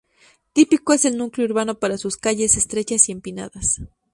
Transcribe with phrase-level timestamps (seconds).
[0.53, 3.81] Típico es el núcleo urbano por sus calles estrechas y empinadas.